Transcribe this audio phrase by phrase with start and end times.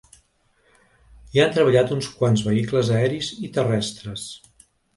[1.35, 4.29] Hi han treballat uns quants vehicles aeris i terrestres.